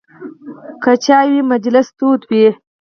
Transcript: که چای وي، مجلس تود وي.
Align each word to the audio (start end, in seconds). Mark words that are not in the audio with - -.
که 0.83 0.91
چای 1.05 1.27
وي، 1.31 1.41
مجلس 1.51 1.87
تود 1.97 2.21
وي. 2.29 2.47